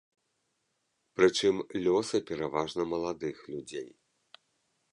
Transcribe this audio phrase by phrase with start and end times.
[1.19, 1.55] Прычым,
[1.87, 3.87] лёсы пераважна маладых людзей.